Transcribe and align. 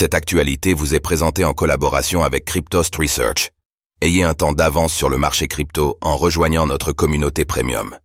Cette 0.00 0.14
actualité 0.14 0.74
vous 0.74 0.94
est 0.94 1.00
présentée 1.00 1.44
en 1.44 1.54
collaboration 1.54 2.22
avec 2.22 2.44
Cryptost 2.44 2.94
Research. 2.94 3.50
Ayez 4.00 4.22
un 4.22 4.32
temps 4.32 4.52
d'avance 4.52 4.94
sur 4.94 5.08
le 5.08 5.18
marché 5.18 5.48
crypto 5.48 5.98
en 6.00 6.16
rejoignant 6.16 6.68
notre 6.68 6.92
communauté 6.92 7.44
premium. 7.44 7.98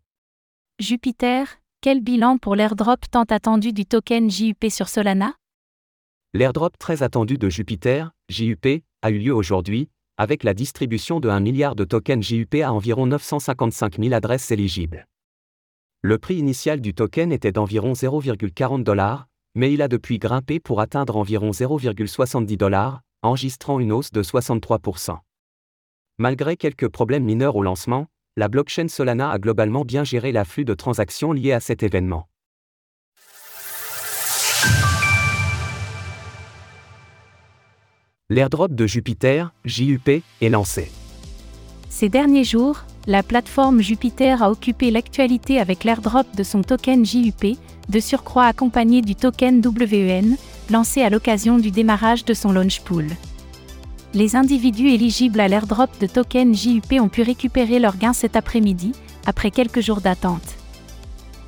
Jupiter, 0.79 1.45
quel 1.81 2.01
bilan 2.01 2.39
pour 2.39 2.55
l'airdrop 2.55 3.01
tant 3.11 3.25
attendu 3.25 3.73
du 3.73 3.85
token 3.85 4.31
JUP 4.31 4.71
sur 4.71 4.89
Solana? 4.89 5.35
L'airdrop 6.33 6.79
très 6.79 7.03
attendu 7.03 7.37
de 7.37 7.47
Jupiter, 7.47 8.09
JUP, 8.27 8.65
a 9.03 9.11
eu 9.11 9.19
lieu 9.19 9.35
aujourd'hui, 9.35 9.87
avec 10.17 10.43
la 10.43 10.55
distribution 10.55 11.19
de 11.19 11.29
1 11.29 11.41
milliard 11.41 11.75
de 11.75 11.83
tokens 11.83 12.25
JUP 12.25 12.55
à 12.55 12.73
environ 12.73 13.05
955 13.05 13.99
000 13.99 14.15
adresses 14.15 14.49
éligibles. 14.49 15.05
Le 16.01 16.17
prix 16.17 16.37
initial 16.37 16.81
du 16.81 16.95
token 16.95 17.31
était 17.31 17.51
d'environ 17.51 17.93
0,40 17.93 18.81
dollars, 18.81 19.27
mais 19.55 19.71
il 19.71 19.81
a 19.81 19.87
depuis 19.87 20.19
grimpé 20.19 20.59
pour 20.59 20.81
atteindre 20.81 21.17
environ 21.17 21.51
0,70 21.51 22.57
dollars, 22.57 23.01
enregistrant 23.21 23.79
une 23.79 23.91
hausse 23.91 24.11
de 24.11 24.23
63%. 24.23 25.17
Malgré 26.17 26.57
quelques 26.57 26.89
problèmes 26.89 27.23
mineurs 27.23 27.55
au 27.55 27.63
lancement, 27.63 28.07
la 28.35 28.47
blockchain 28.47 28.87
Solana 28.87 29.29
a 29.29 29.39
globalement 29.39 29.85
bien 29.85 30.03
géré 30.03 30.31
l'afflux 30.31 30.65
de 30.65 30.73
transactions 30.73 31.33
liées 31.33 31.53
à 31.53 31.59
cet 31.59 31.83
événement. 31.83 32.27
L'airdrop 38.29 38.73
de 38.73 38.87
Jupiter, 38.87 39.53
JUP, 39.65 40.07
est 40.07 40.49
lancé. 40.49 40.89
Ces 41.89 42.09
derniers 42.09 42.43
jours, 42.43 42.85
la 43.05 43.21
plateforme 43.21 43.81
Jupiter 43.81 44.41
a 44.41 44.49
occupé 44.49 44.89
l'actualité 44.89 45.59
avec 45.59 45.83
l'airdrop 45.83 46.25
de 46.35 46.41
son 46.41 46.63
token 46.63 47.05
JUP, 47.05 47.57
de 47.89 47.99
surcroît 47.99 48.45
accompagné 48.45 49.01
du 49.01 49.15
token 49.15 49.61
WEN, 49.61 50.37
lancé 50.69 51.01
à 51.01 51.09
l'occasion 51.09 51.57
du 51.57 51.71
démarrage 51.71 52.25
de 52.25 52.33
son 52.33 52.51
launch 52.51 52.81
pool. 52.81 53.07
Les 54.13 54.35
individus 54.35 54.89
éligibles 54.89 55.39
à 55.39 55.47
l'airdrop 55.47 55.89
de 55.99 56.07
token 56.07 56.55
JUP 56.55 56.93
ont 56.99 57.09
pu 57.09 57.23
récupérer 57.23 57.79
leurs 57.79 57.97
gains 57.97 58.13
cet 58.13 58.35
après-midi, 58.35 58.91
après 59.25 59.51
quelques 59.51 59.81
jours 59.81 60.01
d'attente. 60.01 60.55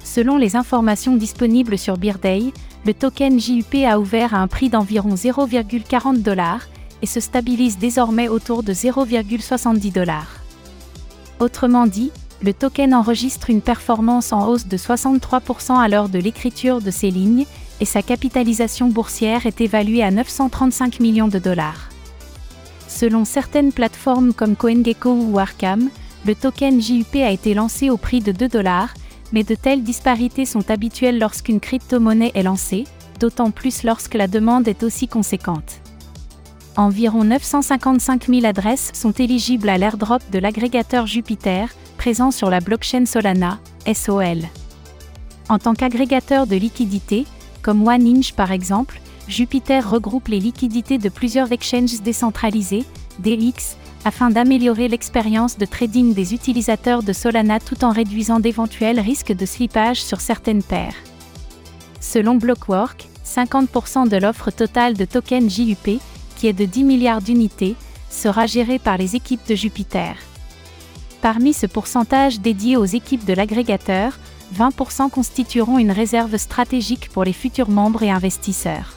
Selon 0.03 0.38
les 0.38 0.56
informations 0.56 1.16
disponibles 1.16 1.78
sur 1.78 1.97
Beerday, 1.97 2.53
le 2.86 2.94
token 2.94 3.39
JUP 3.39 3.75
a 3.88 4.00
ouvert 4.00 4.33
à 4.33 4.39
un 4.39 4.47
prix 4.47 4.69
d'environ 4.69 5.16
0,40 5.16 6.22
dollars 6.22 6.67
et 7.02 7.06
se 7.06 7.19
stabilise 7.19 7.78
désormais 7.78 8.28
autour 8.28 8.63
de 8.63 8.73
0,70 8.73 9.91
dollars. 9.91 10.39
Autrement 11.39 11.86
dit, 11.86 12.11
le 12.41 12.53
token 12.53 12.94
enregistre 12.94 13.50
une 13.50 13.61
performance 13.61 14.33
en 14.33 14.47
hausse 14.47 14.67
de 14.67 14.78
63% 14.78 15.80
à 15.80 15.88
l'heure 15.88 16.09
de 16.09 16.19
l'écriture 16.19 16.81
de 16.81 16.91
ces 16.91 17.09
lignes, 17.09 17.45
et 17.81 17.86
sa 17.86 18.02
capitalisation 18.02 18.88
boursière 18.88 19.45
est 19.45 19.61
évaluée 19.61 20.03
à 20.03 20.11
935 20.11 21.00
millions 21.00 21.28
de 21.28 21.39
dollars. 21.39 21.89
Selon 22.88 23.25
certaines 23.25 23.73
plateformes 23.73 24.33
comme 24.33 24.56
CoinGecko 24.56 25.11
ou 25.11 25.39
Arkham, 25.39 25.89
le 26.25 26.36
token 26.36 26.81
JUP 26.81 27.16
a 27.16 27.31
été 27.31 27.53
lancé 27.53 27.89
au 27.89 27.97
prix 27.97 28.22
de 28.22 28.31
2 28.31 28.47
dollars, 28.47 28.94
mais 29.33 29.44
de 29.44 29.56
telles 29.56 29.83
disparités 29.83 30.45
sont 30.45 30.72
habituelles 30.72 31.19
lorsqu'une 31.19 31.59
crypto-monnaie 31.59 32.31
est 32.36 32.44
lancée, 32.44 32.86
d'autant 33.19 33.52
plus 33.52 33.83
lorsque 33.83 34.13
la 34.13 34.28
demande 34.28 34.67
est 34.67 34.83
aussi 34.83 35.08
conséquente. 35.08 35.81
Environ 36.78 37.23
955 37.23 38.28
000 38.28 38.45
adresses 38.45 38.91
sont 38.94 39.11
éligibles 39.11 39.69
à 39.69 39.78
l'airdrop 39.78 40.22
de 40.31 40.39
l'agrégateur 40.39 41.08
Jupiter, 41.08 41.69
présent 42.06 42.30
sur 42.30 42.52
la 42.52 42.59
blockchain 42.59 43.08
Solana, 43.08 43.58
SOL. 43.92 44.38
En 45.50 45.58
tant 45.58 45.73
qu'agrégateur 45.73 46.45
de 46.45 46.56
liquidités, 46.56 47.25
comme 47.64 47.81
OneInch 47.88 48.34
par 48.34 48.52
exemple, 48.52 49.02
Jupiter 49.28 49.89
regroupe 49.89 50.28
les 50.28 50.39
liquidités 50.39 51.00
de 51.00 51.09
plusieurs 51.09 51.52
exchanges 51.52 52.03
décentralisés, 52.03 52.86
DX, 53.17 53.75
afin 54.06 54.30
d'améliorer 54.30 54.88
l'expérience 54.88 55.58
de 55.58 55.66
trading 55.66 56.14
des 56.14 56.36
utilisateurs 56.36 57.02
de 57.02 57.12
Solana 57.12 57.59
tout 57.59 57.84
en 57.84 57.89
réduisant 57.89 58.40
d'éventuels 58.40 59.00
risques 59.00 59.34
de 59.34 59.47
slippage 59.47 60.03
sur 60.03 60.22
certaines 60.22 60.62
paires. 60.62 61.02
Selon 62.02 62.35
Blockwork, 62.35 63.08
50% 63.25 64.09
de 64.09 64.18
l'offre 64.18 64.52
totale 64.52 64.94
de 64.94 65.06
tokens 65.06 65.52
JUP 65.52 66.00
qui 66.38 66.46
est 66.46 66.53
de 66.53 66.66
10 66.66 66.84
milliards 66.84 67.24
d'unités, 67.24 67.75
sera 68.12 68.46
géré 68.46 68.78
par 68.78 69.00
les 69.00 69.16
équipes 69.16 69.47
de 69.50 69.56
Jupiter. 69.56 70.16
Parmi 71.25 71.53
ce 71.53 71.66
pourcentage 71.66 72.40
dédié 72.40 72.78
aux 72.78 72.86
équipes 72.86 73.25
de 73.25 73.34
l'agrégateur, 73.34 74.19
20% 74.53 75.09
constitueront 75.09 75.80
une 75.80 75.90
réserve 75.90 76.38
stratégique 76.38 77.09
pour 77.09 77.24
les 77.24 77.34
futurs 77.34 77.72
membres 77.72 78.03
et 78.03 78.12
investisseurs. 78.12 78.94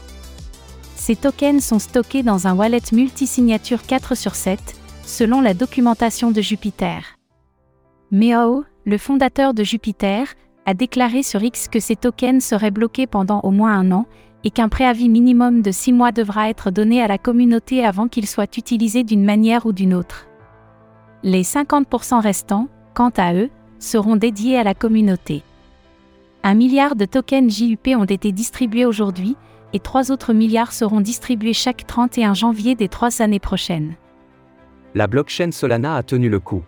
Ces 0.94 1.16
tokens 1.16 1.64
sont 1.64 1.78
stockés 1.78 2.22
dans 2.22 2.46
un 2.46 2.54
wallet 2.54 2.82
multisignature 2.92 3.80
4 3.86 4.14
sur 4.14 4.34
7, 4.34 4.60
selon 5.06 5.40
la 5.40 5.54
documentation 5.54 6.30
de 6.30 6.42
Jupiter. 6.42 7.16
Meow, 8.10 8.62
le 8.84 8.98
fondateur 8.98 9.54
de 9.54 9.64
Jupiter, 9.64 10.26
a 10.66 10.74
déclaré 10.74 11.22
sur 11.22 11.42
X 11.42 11.66
que 11.66 11.80
ces 11.80 11.96
tokens 11.96 12.44
seraient 12.44 12.70
bloqués 12.70 13.06
pendant 13.06 13.40
au 13.40 13.50
moins 13.50 13.72
un 13.72 13.90
an 13.90 14.04
et 14.44 14.50
qu'un 14.50 14.68
préavis 14.68 15.08
minimum 15.08 15.62
de 15.62 15.70
6 15.70 15.94
mois 15.94 16.12
devra 16.12 16.50
être 16.50 16.70
donné 16.70 17.00
à 17.00 17.08
la 17.08 17.16
communauté 17.16 17.86
avant 17.86 18.06
qu'ils 18.06 18.28
soient 18.28 18.58
utilisés 18.58 19.02
d'une 19.02 19.24
manière 19.24 19.64
ou 19.64 19.72
d'une 19.72 19.94
autre. 19.94 20.27
Les 21.24 21.42
50% 21.42 22.20
restants, 22.20 22.68
quant 22.94 23.12
à 23.16 23.34
eux, 23.34 23.50
seront 23.80 24.16
dédiés 24.16 24.56
à 24.56 24.62
la 24.62 24.74
communauté. 24.74 25.42
Un 26.44 26.54
milliard 26.54 26.94
de 26.94 27.04
tokens 27.04 27.52
JUP 27.52 27.88
ont 27.88 28.04
été 28.04 28.30
distribués 28.30 28.86
aujourd'hui, 28.86 29.36
et 29.72 29.80
trois 29.80 30.12
autres 30.12 30.32
milliards 30.32 30.72
seront 30.72 31.00
distribués 31.00 31.52
chaque 31.52 31.86
31 31.86 32.34
janvier 32.34 32.74
des 32.74 32.88
trois 32.88 33.20
années 33.20 33.40
prochaines. 33.40 33.94
La 34.94 35.06
blockchain 35.06 35.50
Solana 35.50 35.96
a 35.96 36.02
tenu 36.02 36.28
le 36.28 36.40
coup. 36.40 36.62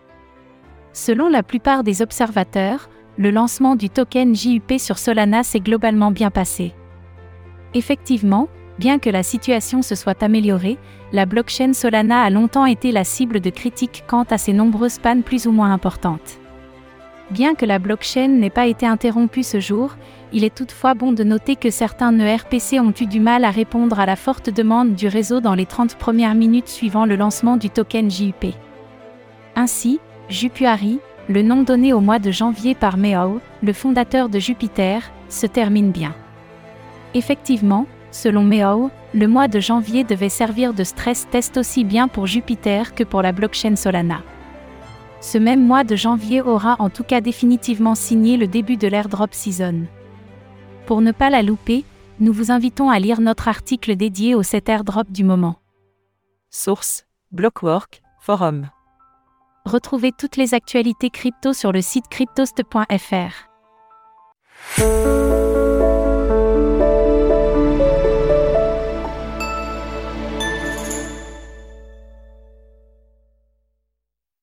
Selon 0.93 1.29
la 1.29 1.43
plupart 1.43 1.83
des 1.83 2.01
observateurs, 2.01 2.89
le 3.17 3.31
lancement 3.31 3.75
du 3.75 3.89
token 3.89 4.35
JUP 4.35 4.73
sur 4.77 4.97
Solana 4.97 5.43
s'est 5.43 5.61
globalement 5.61 6.11
bien 6.11 6.29
passé. 6.29 6.73
Effectivement, 7.73 8.49
bien 8.81 8.97
que 8.97 9.11
la 9.11 9.21
situation 9.21 9.83
se 9.83 9.93
soit 9.93 10.23
améliorée, 10.23 10.79
la 11.13 11.27
blockchain 11.27 11.73
Solana 11.73 12.23
a 12.23 12.31
longtemps 12.31 12.65
été 12.65 12.91
la 12.91 13.03
cible 13.03 13.39
de 13.39 13.51
critiques 13.51 14.03
quant 14.07 14.25
à 14.31 14.39
ses 14.39 14.53
nombreuses 14.53 14.97
pannes 14.97 15.21
plus 15.21 15.45
ou 15.45 15.51
moins 15.51 15.71
importantes. 15.71 16.39
Bien 17.29 17.53
que 17.53 17.67
la 17.67 17.77
blockchain 17.77 18.27
n'ait 18.27 18.49
pas 18.49 18.65
été 18.65 18.87
interrompue 18.87 19.43
ce 19.43 19.59
jour, 19.59 19.97
il 20.33 20.43
est 20.43 20.55
toutefois 20.55 20.95
bon 20.95 21.11
de 21.11 21.23
noter 21.23 21.55
que 21.55 21.69
certains 21.69 22.17
ERPC 22.17 22.79
ont 22.79 22.93
eu 22.99 23.05
du 23.05 23.19
mal 23.19 23.45
à 23.45 23.51
répondre 23.51 23.99
à 23.99 24.07
la 24.07 24.15
forte 24.15 24.49
demande 24.49 24.95
du 24.95 25.07
réseau 25.07 25.41
dans 25.41 25.53
les 25.53 25.67
30 25.67 25.95
premières 25.95 26.33
minutes 26.33 26.67
suivant 26.67 27.05
le 27.05 27.15
lancement 27.15 27.57
du 27.57 27.69
token 27.69 28.09
JUP. 28.09 28.47
Ainsi, 29.55 29.99
Jupuari, 30.27 30.99
le 31.29 31.43
nom 31.43 31.61
donné 31.61 31.93
au 31.93 31.99
mois 31.99 32.19
de 32.19 32.31
janvier 32.31 32.73
par 32.73 32.97
Meow, 32.97 33.41
le 33.61 33.73
fondateur 33.73 34.27
de 34.27 34.39
Jupiter, 34.39 35.11
se 35.29 35.45
termine 35.45 35.91
bien. 35.91 36.15
Effectivement, 37.13 37.85
selon 38.11 38.43
Meow, 38.43 38.91
le 39.13 39.27
mois 39.27 39.47
de 39.47 39.59
janvier 39.59 40.03
devait 40.03 40.29
servir 40.29 40.73
de 40.73 40.83
stress 40.83 41.27
test 41.29 41.57
aussi 41.57 41.83
bien 41.83 42.07
pour 42.07 42.27
Jupiter 42.27 42.93
que 42.93 43.03
pour 43.03 43.21
la 43.21 43.31
blockchain 43.31 43.75
Solana. 43.75 44.21
Ce 45.21 45.37
même 45.37 45.65
mois 45.65 45.83
de 45.83 45.95
janvier 45.95 46.41
aura 46.41 46.75
en 46.79 46.89
tout 46.89 47.03
cas 47.03 47.21
définitivement 47.21 47.95
signé 47.95 48.37
le 48.37 48.47
début 48.47 48.77
de 48.77 48.87
l'airdrop 48.87 49.33
season. 49.33 49.85
Pour 50.85 51.01
ne 51.01 51.11
pas 51.11 51.29
la 51.29 51.43
louper, 51.43 51.85
nous 52.19 52.33
vous 52.33 52.51
invitons 52.51 52.89
à 52.89 52.99
lire 52.99 53.21
notre 53.21 53.47
article 53.47 53.95
dédié 53.95 54.35
au 54.35 54.43
7 54.43 54.69
airdrop 54.69 55.11
du 55.11 55.23
moment. 55.23 55.57
Source 56.49 57.05
Blockwork 57.31 58.01
Forum. 58.19 58.69
Retrouvez 59.65 60.11
toutes 60.11 60.37
les 60.37 60.53
actualités 60.53 61.09
crypto 61.09 61.53
sur 61.53 61.71
le 61.71 61.81
site 61.81 62.07
cryptost.fr. 62.09 63.47